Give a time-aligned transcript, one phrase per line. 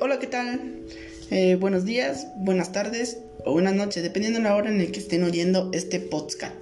[0.00, 0.84] Hola, ¿qué tal?
[1.32, 5.00] Eh, buenos días, buenas tardes o buenas noches, dependiendo de la hora en la que
[5.00, 6.54] estén oyendo este podcast.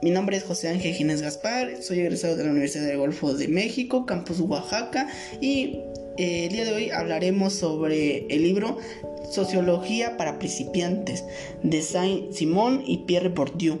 [0.00, 3.48] Mi nombre es José Ángel Ginés Gaspar, soy egresado de la Universidad del Golfo de
[3.48, 5.08] México, Campus Oaxaca,
[5.40, 5.80] y
[6.18, 8.78] eh, el día de hoy hablaremos sobre el libro
[9.32, 11.24] Sociología para principiantes
[11.64, 13.80] de Saint-Simon y Pierre Bourdieu.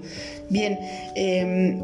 [0.50, 0.76] Bien,
[1.14, 1.80] eh,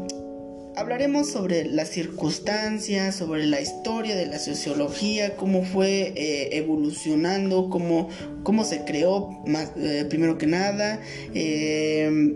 [0.75, 8.09] Hablaremos sobre las circunstancias, sobre la historia de la sociología, cómo fue eh, evolucionando, cómo,
[8.43, 10.99] cómo se creó más, eh, primero que nada.
[11.35, 12.35] Eh,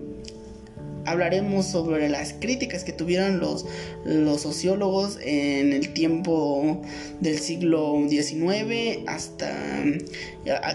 [1.07, 3.65] hablaremos sobre las críticas que tuvieron los,
[4.05, 6.81] los sociólogos en el tiempo
[7.21, 9.83] del siglo XIX hasta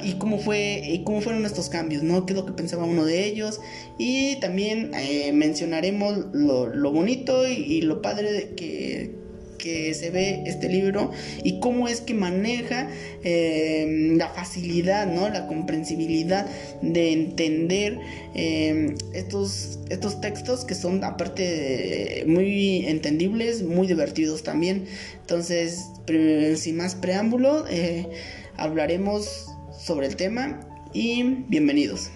[0.02, 2.26] y cómo fue y cómo fueron estos cambios, ¿no?
[2.26, 3.60] qué es lo que pensaba uno de ellos
[3.98, 9.21] y también eh, mencionaremos lo, lo bonito y, lo padre que
[9.62, 11.12] que se ve este libro
[11.44, 12.90] y cómo es que maneja
[13.22, 15.28] eh, la facilidad, ¿no?
[15.28, 16.46] la comprensibilidad
[16.82, 18.00] de entender
[18.34, 24.86] eh, estos, estos textos que son aparte muy entendibles, muy divertidos también.
[25.20, 25.86] Entonces,
[26.56, 28.08] sin más preámbulo, eh,
[28.56, 29.46] hablaremos
[29.78, 30.58] sobre el tema
[30.92, 32.10] y bienvenidos.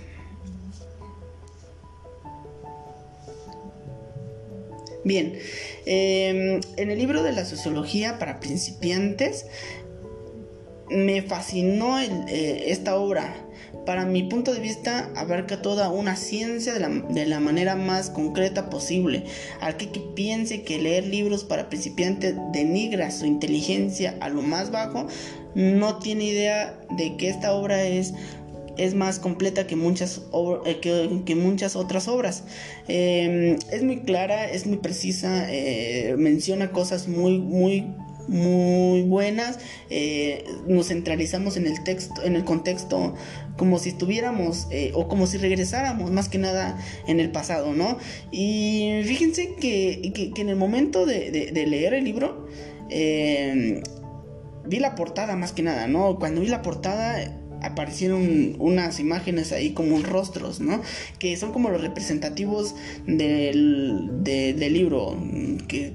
[5.07, 5.35] Bien,
[5.87, 9.47] eh, en el libro de la sociología para principiantes
[10.91, 13.33] me fascinó eh, esta obra.
[13.85, 18.11] Para mi punto de vista abarca toda una ciencia de la, de la manera más
[18.11, 19.23] concreta posible.
[19.61, 24.73] Al que, que piense que leer libros para principiantes denigra su inteligencia a lo más
[24.73, 25.07] bajo,
[25.55, 28.13] no tiene idea de que esta obra es
[28.77, 30.23] es más completa que muchas,
[30.65, 32.45] eh, que, que, muchas otras obras.
[32.89, 37.87] Eh, es muy clara, es muy precisa, eh, menciona cosas muy, muy
[38.29, 39.59] muy buenas.
[39.91, 43.15] Eh, nos centralizamos en el texto en el contexto
[43.57, 47.97] como si estuviéramos o como si regresáramos más que nada en el pasado no
[48.31, 52.47] y fíjense que, que, en el momento de, leer el libro
[52.91, 53.83] eh,
[54.67, 59.73] vi la portada más que nada no cuando vi la portada aparecieron unas imágenes ahí
[59.73, 60.83] como rostros, ¿no?
[61.19, 62.75] Que son como los representativos
[63.07, 65.17] del, de, del libro,
[65.69, 65.95] que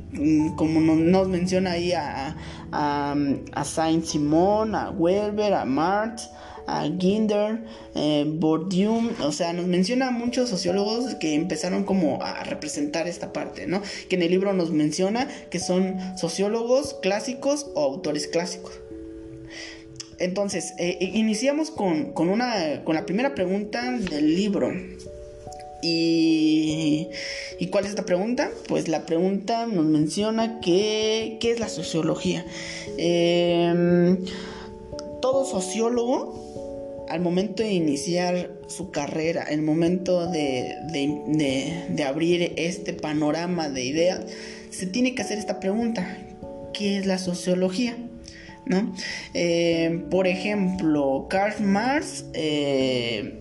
[0.55, 2.35] como nos menciona ahí a,
[2.71, 6.29] a, Saint Simon, a Weber, a Marx,
[6.67, 7.63] a Ginder,
[7.95, 13.67] eh, Bourdieu, o sea, nos menciona muchos sociólogos que empezaron como a representar esta parte,
[13.67, 13.81] ¿no?
[14.09, 18.73] Que en el libro nos menciona que son sociólogos clásicos o autores clásicos.
[20.21, 24.71] Entonces, eh, iniciamos con, con, una, con la primera pregunta del libro.
[25.81, 27.07] Y,
[27.59, 28.51] ¿Y cuál es esta pregunta?
[28.67, 32.45] Pues la pregunta nos menciona qué es la sociología.
[32.97, 34.15] Eh,
[35.23, 42.93] todo sociólogo, al momento de iniciar su carrera, el momento de, de, de abrir este
[42.93, 44.21] panorama de ideas,
[44.69, 46.17] se tiene que hacer esta pregunta.
[46.73, 47.97] ¿Qué es la sociología?
[48.65, 48.93] ¿No?
[49.33, 53.39] Eh, por ejemplo, Karl Marx, eh,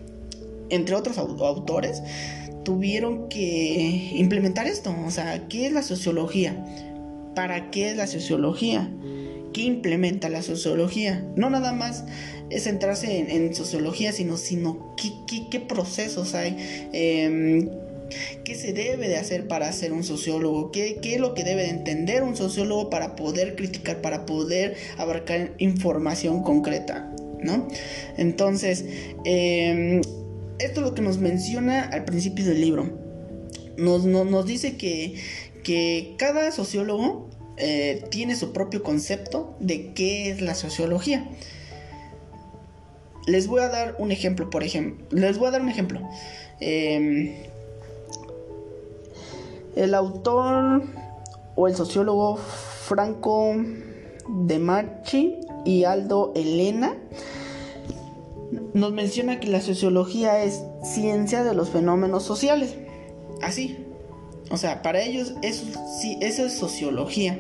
[0.71, 2.03] entre otros autores,
[2.65, 4.95] tuvieron que implementar esto.
[5.07, 6.65] O sea, ¿qué es la sociología?
[7.35, 8.91] ¿Para qué es la sociología?
[9.53, 11.25] ¿Qué implementa la sociología?
[11.37, 12.05] No nada más
[12.51, 16.57] es centrarse en, sociología, sino, sino qué, qué, procesos hay.
[16.93, 17.69] Eh,
[18.45, 20.71] ¿Qué se debe de hacer para ser un sociólogo?
[20.73, 24.77] ¿Qué, ¿Qué, es lo que debe de entender un sociólogo para poder criticar, para poder
[24.99, 27.13] abarcar información concreta?
[27.43, 27.69] ¿No?
[28.19, 28.85] Entonces,
[29.25, 30.01] eh,
[30.59, 32.91] esto es lo que nos menciona al principio del libro.
[33.79, 41.27] Nos, dice que, cada sociólogo eh, tiene su propio concepto de qué es la sociología.
[43.27, 45.07] Les voy a dar un ejemplo, por ejemplo.
[45.11, 46.01] Les voy a dar un ejemplo.
[46.61, 47.50] Eh,
[49.77, 50.83] el autor
[51.55, 53.55] o el sociólogo Franco
[54.29, 56.97] de Marchi y Aldo Elena
[58.75, 62.77] nos menciona que la sociología es ciencia de los fenómenos sociales.
[63.43, 63.79] Así.
[64.51, 65.65] O sea, para ellos eso,
[66.01, 67.39] sí, eso es sociología.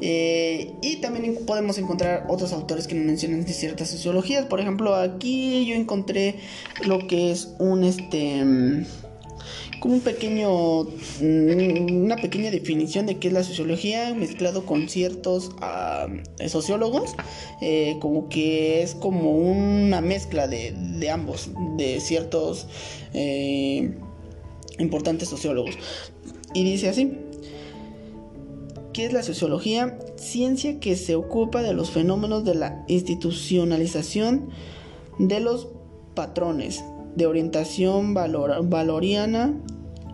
[0.00, 4.46] Eh, y también podemos encontrar otros autores que nos mencionan ciertas sociologías.
[4.46, 6.36] Por ejemplo, aquí yo encontré
[6.84, 8.84] lo que es un este
[9.80, 15.50] como un pequeño mm, una pequeña definición de qué es la sociología mezclado con ciertos
[15.56, 17.14] uh, sociólogos
[17.60, 22.66] eh, como que es como una mezcla de, de ambos de ciertos
[23.14, 23.94] eh,
[24.78, 25.76] importantes sociólogos
[26.54, 27.18] y dice así
[28.96, 29.98] ¿Qué es la sociología?
[30.16, 34.48] Ciencia que se ocupa de los fenómenos de la institucionalización
[35.18, 35.68] de los
[36.14, 36.82] patrones
[37.16, 39.54] de orientación valoriana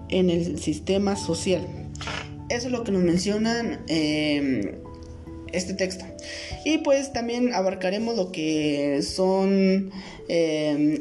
[0.09, 1.67] en el sistema social.
[2.49, 4.79] Eso es lo que nos mencionan eh,
[5.53, 6.05] este texto.
[6.65, 9.91] Y pues también abarcaremos lo que son,
[10.29, 11.01] eh,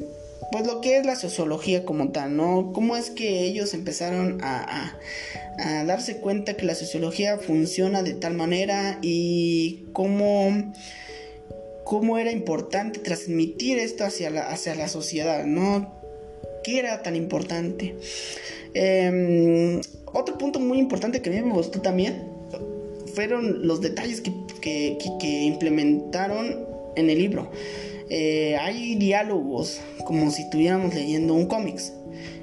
[0.51, 2.71] pues lo que es la sociología como tal, ¿no?
[2.73, 4.97] Cómo es que ellos empezaron a,
[5.85, 10.73] darse cuenta que la sociología funciona de tal manera y cómo
[11.91, 15.91] cómo era importante transmitir esto hacia la, hacia la sociedad, ¿no?
[16.63, 17.97] ¿Qué era tan importante?
[18.73, 22.29] Em, otro punto muy importante que a mí me gustó también
[23.13, 24.97] fueron los detalles que,
[25.43, 26.65] implementaron
[26.95, 27.51] en el libro.
[28.09, 31.91] Eh, hay diálogos como si estuviéramos leyendo un cómics.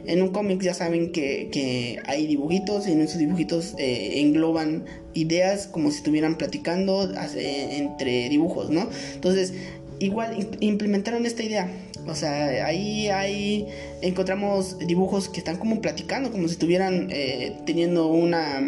[0.09, 5.67] En un cómic ya saben que, hay dibujitos y en esos dibujitos eh, engloban ideas
[5.67, 8.89] como si estuvieran platicando entre dibujos, ¿no?
[9.15, 9.53] Entonces,
[10.01, 11.71] igual implementaron esta idea.
[12.07, 13.67] O sea, ahí, ahí
[14.01, 18.63] encontramos dibujos que están como platicando, como si estuvieran eh, teniendo una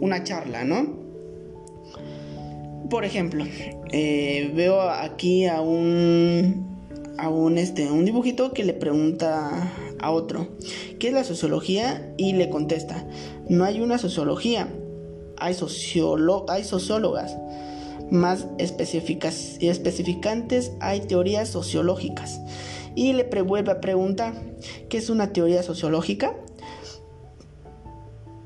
[0.00, 1.00] una charla, ¿no?
[2.90, 3.44] Por ejemplo,
[3.92, 6.66] eh, veo aquí a un
[7.18, 10.48] a un este un dibujito que le pregunta a otro
[10.98, 12.12] ¿qué es la sociología?
[12.16, 13.06] y le contesta
[13.48, 14.68] no hay una sociología
[15.38, 15.56] hay
[16.48, 17.36] hay sociólogas
[18.10, 22.40] más específicas y especificantes hay teorías sociológicas
[22.94, 24.34] y le vuelve a preguntar
[24.88, 26.36] ¿qué es una teoría sociológica?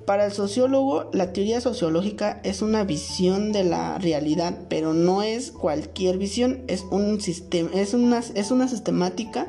[0.06, 5.50] Para el sociólogo, la teoría sociológica es una visión de la realidad, pero no es
[5.50, 9.48] cualquier visión, es, un sistema, es, una, es una sistemática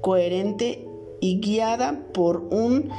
[0.00, 0.84] coherente
[1.22, 2.90] y guiada por un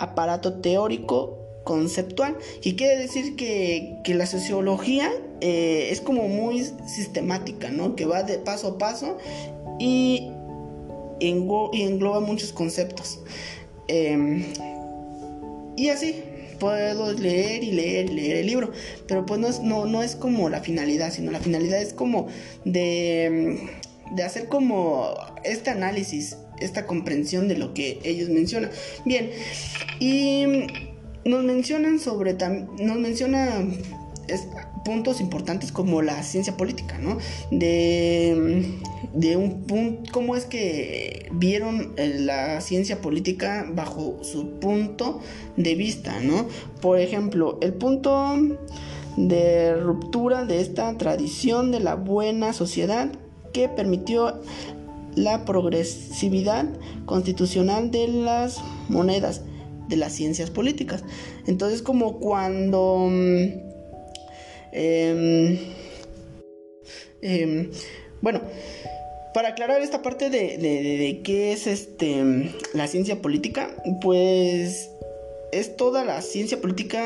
[0.00, 2.36] aparato teórico conceptual.
[2.62, 5.08] Y quiere decir que, la sociología
[5.40, 7.94] eh, es como muy sistemática, ¿no?
[7.94, 9.16] Que va de paso a paso
[9.78, 10.32] y,
[11.20, 13.20] engloba muchos conceptos.
[13.86, 14.44] Em,
[15.76, 16.24] y así,
[16.58, 18.72] puedo leer y leer y leer el libro,
[19.06, 22.26] pero pues no es, no, no es como la finalidad, sino la finalidad es como
[22.64, 23.68] de,
[24.12, 25.14] de hacer como
[25.44, 28.70] este análisis, esta comprensión de lo que ellos mencionan.
[29.04, 29.30] Bien,
[29.98, 30.44] y
[31.24, 33.62] nos mencionan sobre, nos menciona
[34.84, 37.18] puntos importantes como la ciencia política, ¿no?
[37.50, 38.76] De,
[39.12, 45.20] de un punto, cómo es que vieron eh, la ciencia política bajo su punto
[45.56, 46.46] de vista, ¿no?
[46.80, 48.36] Por ejemplo, el punto
[49.16, 53.10] de ruptura de esta tradición de la buena sociedad
[53.52, 54.40] que permitió
[55.14, 56.66] la progresividad
[57.06, 58.58] constitucional de las
[58.88, 59.42] monedas
[59.88, 61.04] de las ciencias políticas.
[61.46, 63.08] Entonces como cuando
[64.72, 65.58] em,
[68.22, 68.40] bueno,
[69.34, 73.70] para aclarar esta parte de, qué es este la ciencia política,
[74.00, 74.90] pues
[75.52, 77.02] es toda la ciencia política,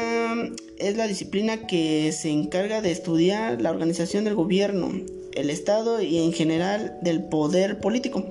[0.79, 4.93] es la disciplina que se encarga de estudiar la organización del gobierno,
[5.35, 8.27] el Estado y en general del poder político.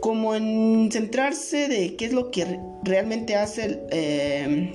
[0.00, 4.72] Como en centrarse de qué es lo que realmente hace eh,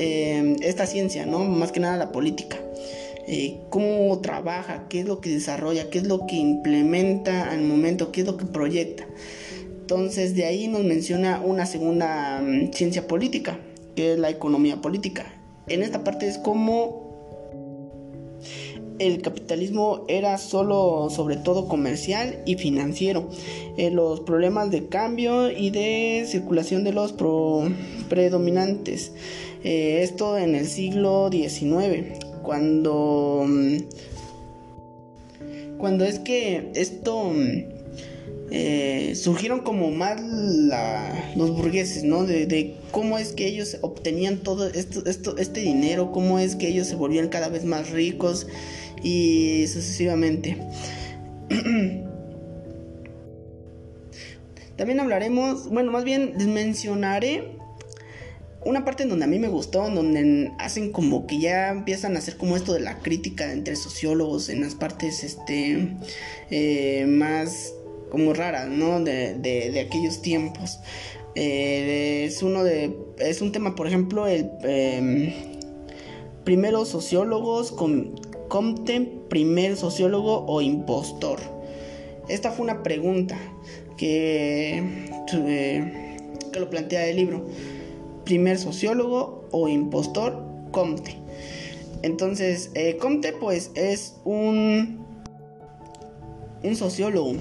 [0.00, 1.40] Em, esta ciencia, ¿no?
[1.40, 2.56] Más que nada la política.
[3.26, 8.12] Eh, cómo trabaja, qué es lo que desarrolla, qué es lo que implementa al momento,
[8.12, 9.08] qué es lo que proyecta.
[9.80, 13.58] Entonces de ahí nos menciona una segunda mm, ciencia política,
[13.96, 15.26] que es la economía política.
[15.66, 17.07] En esta parte es cómo
[18.98, 23.28] el capitalismo era solo sobre todo comercial y financiero.
[23.76, 27.14] Eh, los problemas de cambio y de circulación de los
[28.08, 29.12] predominantes.
[29.64, 33.46] Eh, esto en el siglo XIX, cuando,
[35.78, 37.32] cuando es que esto
[38.50, 40.20] eh, surgieron como más
[41.36, 42.24] los burgueses, ¿no?
[42.24, 46.86] De, cómo es que ellos obtenían todo esto, esto, este dinero, cómo es que ellos
[46.86, 48.46] se volvían cada vez más ricos
[49.02, 50.56] y sucesivamente.
[54.76, 57.58] También hablaremos, bueno, más bien mencionaré
[58.64, 62.16] una parte en donde a mí me gustó, en donde hacen como que ya empiezan
[62.16, 65.96] a hacer como esto de la crítica entre sociólogos en las partes este
[66.50, 67.72] eh, más
[68.10, 69.00] como raras, ¿no?
[69.00, 70.80] De, de, aquellos tiempos.
[71.34, 72.96] Eh, es uno de.
[73.18, 75.34] Es un tema, por ejemplo, el eh,
[76.84, 78.14] sociólogos con
[78.48, 81.38] Comte, primer sociólogo o impostor.
[82.28, 83.38] Esta fue una pregunta
[83.96, 84.82] que,
[86.52, 87.46] que lo plantea el libro
[88.28, 91.16] primer sociólogo o impostor Comte.
[92.02, 95.02] Entonces, eh, Comte pues es un,
[96.62, 97.32] un sociólogo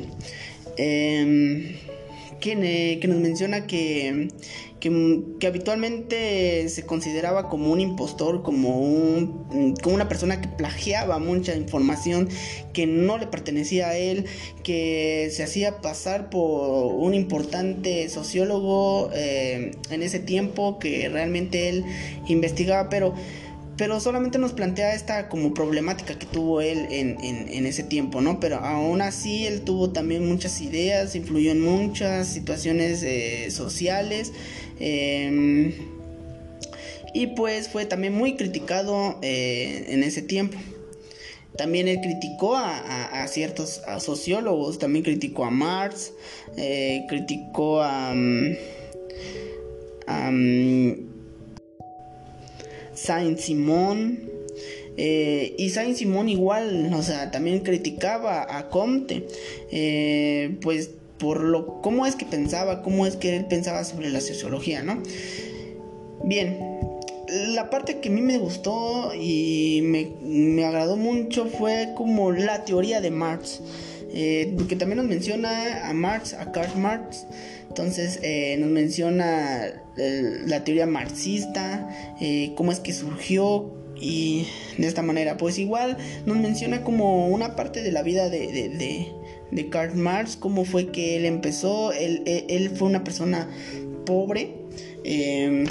[2.39, 4.29] que, que, nos menciona que,
[4.79, 11.55] que, habitualmente se consideraba como un impostor, como, un, como una persona que plagiaba mucha
[11.55, 12.29] información
[12.73, 14.25] que no le pertenecía a él,
[14.63, 21.85] que se hacía pasar por un importante sociólogo eh, en ese tiempo, que realmente él
[22.27, 23.13] investigaba, pero
[23.77, 28.39] pero solamente nos plantea esta como problemática que tuvo él en, ese tiempo, ¿no?
[28.39, 34.33] Pero aún así él tuvo también muchas ideas, influyó en muchas situaciones eh, sociales
[34.79, 35.73] em,
[37.13, 40.57] y pues fue también muy criticado eh, en ese tiempo.
[41.55, 46.13] También él criticó a, ciertos sociólogos, también criticó a Marx,
[46.55, 48.13] eh, criticó a...
[48.13, 48.55] Mm,
[50.05, 51.06] a mm,
[52.97, 54.29] Saint Simón.
[54.97, 59.27] Eh, y Saint Simón igual, o sea, también criticaba a Comte,
[59.71, 60.89] eh, pues
[61.19, 65.03] por lo, cómo es que pensaba, cómo es que él pensaba sobre la sociología, ¿no?
[66.23, 66.57] Bien,
[67.27, 72.99] la parte que a mí me gustó y me, agradó mucho fue como la teoría
[72.99, 73.61] de Marx,
[74.11, 77.27] eh, porque también nos menciona a Marx, a Karl Marx,
[77.69, 84.47] entonces eh, nos menciona eh, la teoría marxista, eh, cómo es que surgió y
[84.77, 85.37] de esta manera.
[85.37, 89.11] Pues igual nos menciona como una parte de la vida de,
[89.69, 91.91] Karl Marx, cómo fue que él empezó.
[91.91, 93.47] Él, fue una persona
[94.05, 94.55] pobre.
[95.03, 95.65] Em,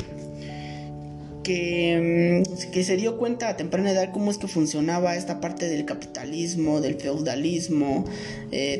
[1.42, 5.84] que, que, se dio cuenta a temprana edad cómo es que funcionaba esta parte del
[5.84, 8.04] capitalismo, del feudalismo,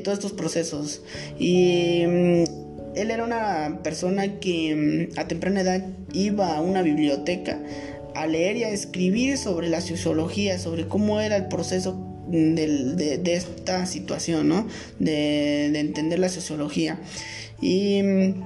[0.03, 1.03] todos estos procesos.
[1.39, 2.05] Y
[2.97, 7.61] él era una persona que mm, a temprana edad iba a una biblioteca
[8.15, 13.35] a leer y a escribir sobre la sociología, sobre cómo era el proceso mm, de,
[13.35, 14.67] esta situación, ¿no?
[14.99, 16.99] De, entender la sociología.
[17.61, 18.45] Y mm,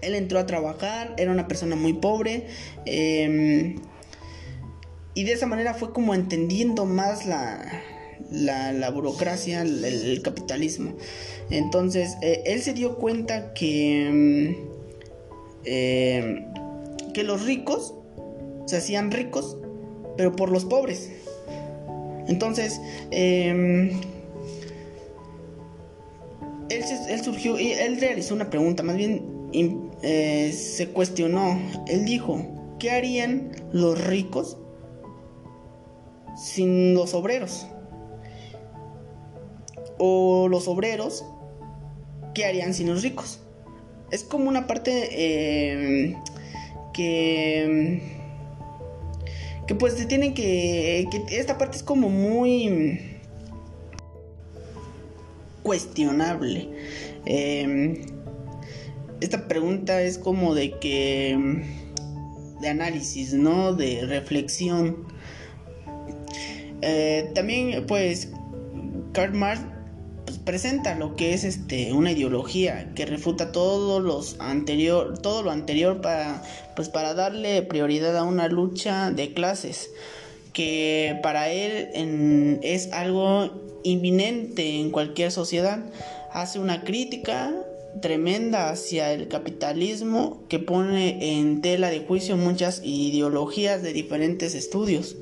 [0.00, 2.46] él entró a trabajar, era una persona muy pobre.
[2.86, 3.76] Em,
[5.14, 7.60] y de esa manera fue como entendiendo más la,
[8.30, 10.94] la, burocracia, el, capitalismo.
[11.50, 14.54] Entonces, eh, él se dio cuenta que, mm,
[15.64, 16.46] eh,
[17.12, 17.94] que los ricos
[18.66, 19.56] se hacían ricos,
[20.16, 21.10] pero por los pobres.
[22.26, 23.90] Entonces, em,
[26.70, 29.22] él, surgió y él realizó una pregunta, más bien
[30.02, 31.58] eh, se cuestionó.
[31.86, 32.44] Él dijo,
[32.78, 34.56] ¿qué harían los ricos
[36.36, 37.66] sin los obreros?
[40.06, 41.24] O los obreros,
[42.34, 43.40] ¿qué harían sin los ricos?
[44.10, 46.16] Es como una parte eh,
[46.92, 48.02] que,
[49.66, 53.00] que pues se tienen que, que esta parte es como muy
[55.62, 56.68] cuestionable.
[57.24, 58.04] Eh,
[59.22, 61.64] esta pregunta es como de que
[62.60, 63.72] de análisis, ¿no?
[63.72, 65.06] De reflexión.
[66.82, 68.30] Eh, también, pues,
[69.14, 69.62] Karl Marx
[70.44, 76.00] presenta lo que es este una ideología que refuta todo los anterior todo lo anterior
[76.00, 76.42] para
[76.76, 79.90] pues para darle prioridad a una lucha de clases
[80.54, 83.50] que para él es algo
[83.82, 85.80] inminente en cualquier sociedad.
[86.32, 87.52] Hace una crítica
[88.00, 95.16] tremenda hacia el capitalismo que pone en tela de juicio muchas ideologías de diferentes estudios.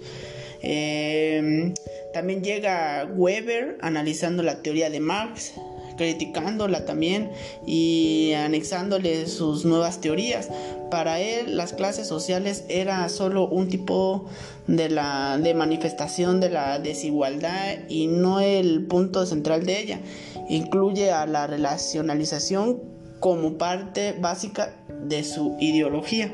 [0.62, 1.75] Eh,
[2.12, 5.54] también llega Weber analizando la teoría de Marx,
[5.97, 7.31] criticándola también
[7.66, 10.49] y anexándole sus nuevas teorías.
[10.90, 14.26] Para él las clases sociales era solo un tipo
[14.66, 20.00] de la de manifestación de la desigualdad y no el punto central de ella.
[20.49, 22.83] Incluye a la relacionalización
[23.21, 26.31] como parte básica de su ideología.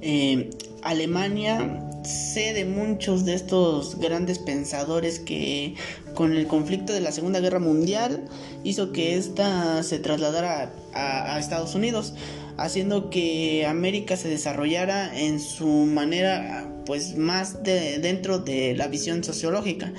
[0.00, 0.50] Eh,
[0.82, 5.74] Alemania sé de muchos de estos grandes pensadores que
[6.14, 8.24] con el conflicto de la Segunda Guerra Mundial
[8.64, 12.14] hizo que ésta se trasladara a, Estados Unidos,
[12.56, 19.24] haciendo que América se desarrollara en su manera pues más de, dentro de la visión
[19.24, 19.92] sociológica.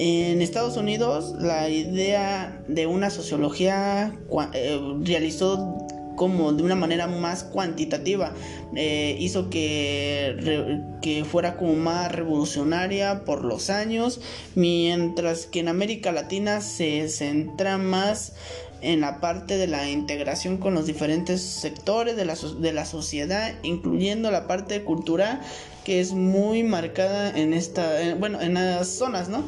[0.00, 4.16] En Estados Unidos la idea de una sociología
[4.52, 5.87] eh, realizó
[6.18, 8.34] como de una manera más cuantitativa.
[8.74, 14.20] Eh, hizo que, que fuera como más revolucionaria por los años,
[14.54, 18.34] mientras que en América Latina se centra más
[18.80, 23.54] en la parte de la integración con los diferentes sectores de la, de la sociedad,
[23.62, 25.40] incluyendo la parte cultural
[25.84, 29.42] que es muy marcada en esta, bueno, en las zonas, ¿no?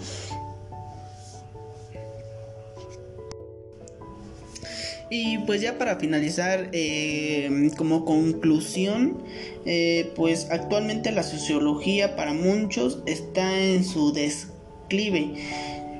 [5.11, 9.19] Y pues ya para finalizar, eh, como conclusión,
[9.67, 15.35] eh, pues actualmente la sociología para muchos está en su desclive,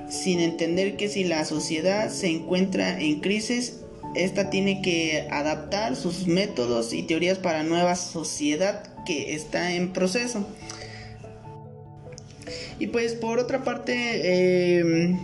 [0.09, 3.81] sin entender que si la sociedad se encuentra en crisis,
[4.15, 10.47] esta tiene que adaptar sus métodos y teorías para nueva sociedad que está en proceso.
[12.79, 15.17] Y pues por otra parte, eh,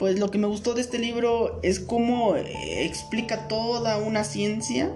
[0.00, 4.90] pues lo que me gustó de este libro es cómo eh, explica toda una ciencia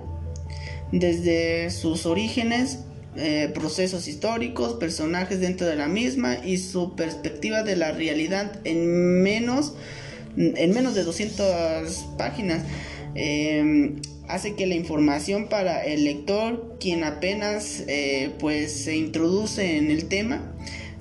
[0.93, 2.79] desde sus orígenes,
[3.15, 9.23] eh, procesos históricos, personajes dentro de la misma y su perspectiva de la realidad en
[9.23, 9.75] menos,
[10.39, 12.63] en menos de 200 páginas.
[13.15, 19.91] Em, hace que la información para el lector, quien apenas eh, pues se introduce en
[19.91, 20.55] el tema,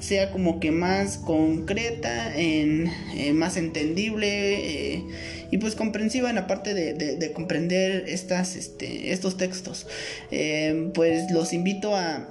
[0.03, 5.03] sea como que más concreta, en, eh, más entendible eh,
[5.49, 9.87] y pues comprensiva en la parte de, comprender estas, este, estos textos.
[10.31, 12.27] Eh, pues los invito a,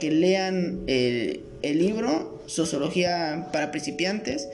[0.00, 4.48] que lean el, libro Sociología para principiantes.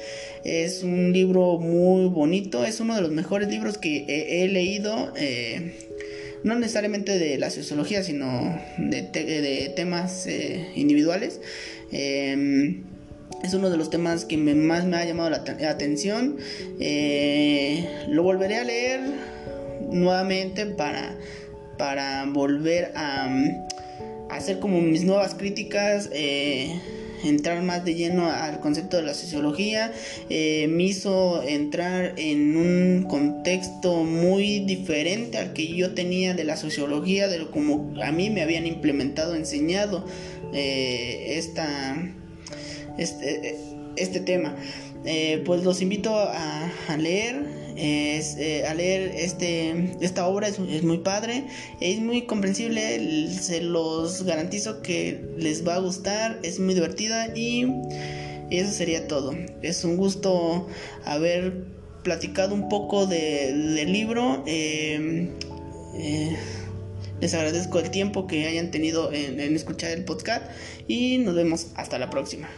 [0.44, 5.12] Es un libro muy bonito, es uno de los mejores libros que he, leído
[6.44, 10.26] no necesariamente de la sociología, sino de, de temas
[10.74, 11.40] individuales.
[11.92, 12.84] Em,
[13.42, 16.36] es uno de los temas que más me ha llamado la, atención.
[16.78, 19.00] Eh, lo volveré a leer
[19.90, 21.16] nuevamente para,
[21.76, 23.28] para volver a,
[24.30, 26.08] hacer como mis nuevas críticas.
[26.12, 26.72] Eh,
[27.24, 29.92] entrar más de lleno al concepto de la sociología,
[30.28, 36.56] eh, me hizo entrar en un contexto muy diferente al que yo tenía de la
[36.56, 40.04] sociología, de lo como a mí me habían implementado, enseñado
[40.52, 41.96] eh, esta,
[42.98, 43.56] este,
[43.96, 44.56] este tema.
[45.04, 47.44] Eh, pues los invito a, leer,
[47.76, 51.44] eh, a leer este, esta obra, es, muy padre,
[51.80, 57.66] es muy comprensible, se los garantizo que les va a gustar, es muy divertida y
[58.50, 59.34] eso sería todo.
[59.62, 60.68] Es un gusto
[61.04, 61.64] haber
[62.02, 64.44] platicado un poco del libro.
[67.22, 70.44] Les agradezco el tiempo que hayan tenido en, escuchar el podcast
[70.88, 72.48] y nos vemos hasta la próxima.